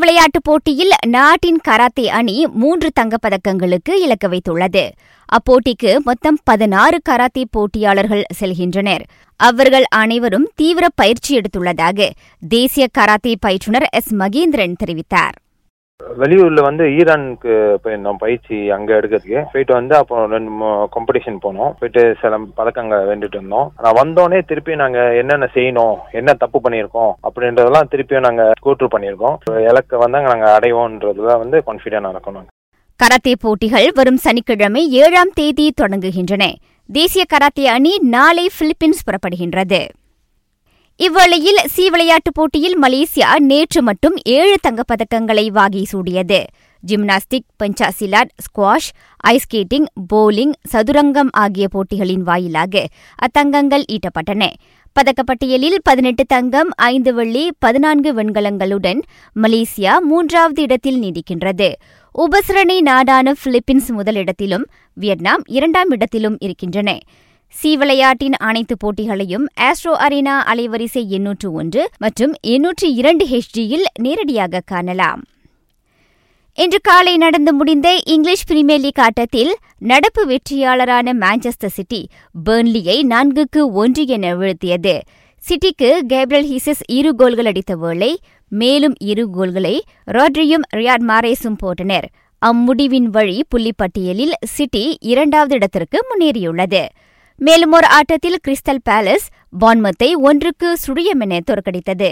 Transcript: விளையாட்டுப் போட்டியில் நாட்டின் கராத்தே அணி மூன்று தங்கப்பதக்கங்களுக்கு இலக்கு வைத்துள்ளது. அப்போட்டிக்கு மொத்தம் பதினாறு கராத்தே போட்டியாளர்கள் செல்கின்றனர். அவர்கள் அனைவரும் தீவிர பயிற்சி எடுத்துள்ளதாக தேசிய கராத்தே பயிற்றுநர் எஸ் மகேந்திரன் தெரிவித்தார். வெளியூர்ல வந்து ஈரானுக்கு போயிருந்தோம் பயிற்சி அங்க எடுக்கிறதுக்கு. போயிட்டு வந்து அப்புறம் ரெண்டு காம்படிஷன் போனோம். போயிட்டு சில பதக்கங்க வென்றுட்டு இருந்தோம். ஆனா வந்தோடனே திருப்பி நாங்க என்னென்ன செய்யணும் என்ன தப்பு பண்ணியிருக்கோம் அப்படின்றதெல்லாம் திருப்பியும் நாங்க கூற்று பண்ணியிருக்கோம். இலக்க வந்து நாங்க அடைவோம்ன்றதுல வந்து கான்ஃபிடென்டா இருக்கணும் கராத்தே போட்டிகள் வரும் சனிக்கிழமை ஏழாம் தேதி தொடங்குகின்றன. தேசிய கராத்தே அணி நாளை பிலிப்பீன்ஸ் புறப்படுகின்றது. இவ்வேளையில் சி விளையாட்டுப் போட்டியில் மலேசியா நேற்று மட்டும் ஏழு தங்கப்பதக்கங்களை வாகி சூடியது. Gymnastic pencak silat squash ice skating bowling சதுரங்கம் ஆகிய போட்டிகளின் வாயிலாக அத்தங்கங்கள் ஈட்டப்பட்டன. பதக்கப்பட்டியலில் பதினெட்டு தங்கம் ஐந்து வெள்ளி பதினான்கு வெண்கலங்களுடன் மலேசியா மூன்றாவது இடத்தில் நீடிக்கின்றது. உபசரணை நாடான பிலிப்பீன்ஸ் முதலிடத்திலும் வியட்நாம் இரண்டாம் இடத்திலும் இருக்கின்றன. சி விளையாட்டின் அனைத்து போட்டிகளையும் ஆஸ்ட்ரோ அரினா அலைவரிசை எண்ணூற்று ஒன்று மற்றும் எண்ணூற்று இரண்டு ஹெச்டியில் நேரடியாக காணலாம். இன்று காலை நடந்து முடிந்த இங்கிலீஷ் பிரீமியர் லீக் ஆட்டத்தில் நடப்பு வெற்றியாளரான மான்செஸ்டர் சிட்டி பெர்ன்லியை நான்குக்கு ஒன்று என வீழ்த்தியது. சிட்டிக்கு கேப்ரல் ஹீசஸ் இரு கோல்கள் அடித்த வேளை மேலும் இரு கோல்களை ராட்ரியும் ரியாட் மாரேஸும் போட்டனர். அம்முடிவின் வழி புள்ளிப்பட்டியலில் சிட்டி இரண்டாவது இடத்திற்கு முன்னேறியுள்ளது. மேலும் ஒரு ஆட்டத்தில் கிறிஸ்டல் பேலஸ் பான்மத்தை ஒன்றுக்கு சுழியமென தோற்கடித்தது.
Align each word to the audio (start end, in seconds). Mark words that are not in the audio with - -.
விளையாட்டுப் 0.00 0.44
போட்டியில் 0.44 0.90
நாட்டின் 1.06 1.60
கராத்தே 1.68 2.08
அணி 2.08 2.46
மூன்று 2.46 2.90
தங்கப்பதக்கங்களுக்கு 3.00 3.92
இலக்கு 4.00 4.28
வைத்துள்ளது. 4.28 4.84
அப்போட்டிக்கு 5.28 5.98
மொத்தம் 5.98 6.38
பதினாறு 6.44 7.00
கராத்தே 7.02 7.44
போட்டியாளர்கள் 7.50 8.24
செல்கின்றனர். 8.40 9.04
அவர்கள் 9.36 9.84
அனைவரும் 9.84 10.50
தீவிர 10.54 10.88
பயிற்சி 10.94 11.38
எடுத்துள்ளதாக 11.38 12.10
தேசிய 12.48 12.86
கராத்தே 12.92 13.34
பயிற்றுநர் 13.40 13.88
எஸ் 13.90 14.14
மகேந்திரன் 14.14 14.74
தெரிவித்தார். 14.84 15.36
வெளியூர்ல 16.20 16.60
வந்து 16.66 16.84
ஈரானுக்கு 16.98 17.52
போயிருந்தோம் 17.82 18.20
பயிற்சி 18.22 18.70
அங்க 18.76 18.90
எடுக்கிறதுக்கு. 18.98 19.42
போயிட்டு 19.52 19.74
வந்து 19.78 19.94
அப்புறம் 19.96 20.30
ரெண்டு 20.34 20.50
காம்படிஷன் 20.94 21.38
போனோம். 21.44 21.72
போயிட்டு 21.80 22.02
சில 22.20 22.38
பதக்கங்க 22.58 22.98
வென்றுட்டு 23.10 23.38
இருந்தோம். 23.38 23.72
ஆனா 23.76 23.90
வந்தோடனே 24.00 24.40
திருப்பி 24.50 24.74
நாங்க 24.74 25.16
என்னென்ன 25.20 25.48
செய்யணும் 25.54 25.96
என்ன 26.20 26.34
தப்பு 26.34 26.60
பண்ணியிருக்கோம் 26.64 27.12
அப்படின்றதெல்லாம் 27.28 27.90
திருப்பியும் 27.94 28.26
நாங்க 28.28 28.52
கூற்று 28.60 28.88
பண்ணியிருக்கோம். 28.94 29.36
இலக்க 29.70 29.98
வந்து 30.04 30.24
நாங்க 30.30 30.48
அடைவோம்ன்றதுல 30.56 31.38
வந்து 31.44 31.62
கான்ஃபிடென்டா 31.68 32.12
இருக்கணும் 32.16 32.48
கராத்தே 33.00 33.32
போட்டிகள் 33.42 33.88
வரும் 33.94 34.20
சனிக்கிழமை 34.24 34.82
ஏழாம் 35.02 35.30
தேதி 35.34 35.72
தொடங்குகின்றன. 35.80 36.44
தேசிய 36.88 37.24
கராத்தே 37.28 37.66
அணி 37.66 37.92
நாளை 38.16 38.44
பிலிப்பீன்ஸ் 38.58 39.04
புறப்படுகின்றது. 39.06 39.80
இவ்வேளையில் 41.00 41.58
சி 41.66 41.90
விளையாட்டுப் 41.90 42.34
போட்டியில் 42.34 42.82
மலேசியா 42.82 43.38
நேற்று 43.38 43.82
மட்டும் 43.82 44.16
ஏழு 44.24 44.56
தங்கப்பதக்கங்களை 44.66 45.46
வாகி 45.46 45.86
சூடியது. 45.92 46.44
Gymnastic 46.86 47.46
pencak silat 47.62 48.32
squash 48.44 48.88
ice 49.16 49.46
skating 49.46 49.86
bowling 50.14 50.52
சதுரங்கம் 50.72 51.30
ஆகிய 51.30 51.68
போட்டிகளின் 51.68 52.22
வாயிலாக 52.22 52.86
அத்தங்கங்கள் 53.26 53.84
ஈட்டப்பட்டன. 53.92 54.50
பதக்கப்பட்டியலில் 54.96 55.78
பதினெட்டு 55.82 56.24
தங்கம் 56.26 56.68
ஐந்து 56.76 57.14
வெள்ளி 57.14 57.50
பதினான்கு 57.58 58.12
வெண்கலங்களுடன் 58.14 59.00
மலேசியா 59.42 59.98
மூன்றாவது 59.98 60.62
இடத்தில் 60.62 61.02
நீடிக்கின்றது. 61.02 61.72
உபசரணை 62.18 62.80
நாடான 62.80 63.34
பிலிப்பீன்ஸ் 63.44 63.90
முதலிடத்திலும் 63.98 64.68
வியட்நாம் 65.00 65.42
இரண்டாம் 65.46 65.90
இடத்திலும் 65.90 66.36
இருக்கின்றன. 66.40 66.98
சி 67.54 67.76
விளையாட்டின் 67.76 68.36
அனைத்து 68.48 68.74
போட்டிகளையும் 68.76 69.44
ஆஸ்ட்ரோ 69.60 69.92
அரினா 70.04 70.34
அலைவரிசை 70.50 71.06
எண்ணூற்று 71.06 71.52
ஒன்று 71.52 71.82
மற்றும் 71.98 72.32
எண்ணூற்று 72.40 72.94
இரண்டு 72.94 73.24
ஹெச்டியில் 73.26 73.84
நேரடியாக 74.00 74.62
காணலாம். 74.66 75.22
இன்று 76.58 76.78
காலை 76.82 77.16
நடந்து 77.16 77.52
முடிந்த 77.54 77.88
இங்கிலீஷ் 78.04 78.46
பிரீமியர் 78.46 78.80
லீக் 78.80 79.00
ஆட்டத்தில் 79.00 79.52
நடப்பு 79.78 80.24
வெற்றியாளரான 80.26 81.14
மான்செஸ்டர் 81.24 81.74
சிட்டி 81.76 82.08
பெர்ன்லியை 82.48 82.96
நான்குக்கு 83.12 83.64
ஒன்று 83.72 84.06
என 84.06 84.32
வீழ்த்தியது. 84.36 85.00
சிட்டிக்கு 85.42 85.90
கேப்ரல் 86.08 86.48
ஹீசஸ் 86.52 86.82
இரு 86.86 87.14
கோல்கள் 87.14 87.46
அடித்த 87.46 87.76
வேளை 87.76 88.18
மேலும் 88.48 88.96
இரு 89.00 89.30
கோல்களை 89.30 89.76
ராட்ரியும் 90.06 90.66
ரியாட் 90.76 91.06
மாரேஸும் 91.08 91.60
போட்டனர். 91.66 92.08
அம்முடிவின் 92.42 93.10
வழி 93.18 93.44
புள்ளிப்பட்டியலில் 93.50 94.34
சிட்டி 94.56 94.96
இரண்டாவது 95.00 95.54
இடத்திற்கு 95.54 95.98
முன்னேறியுள்ளது. 96.10 96.84
மேலும் 97.46 97.72
ஒரு 97.72 97.86
ஆட்டத்தில் 97.86 98.38
கிறிஸ்டல் 98.48 98.80
பேலஸ் 98.90 99.26
பான்மத்தை 99.60 100.08
ஒன்றுக்கு 100.20 100.68
சுழியமென 100.86 101.38
தோற்கடித்தது. 101.50 102.10